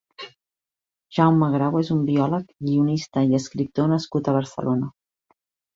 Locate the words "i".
3.31-3.41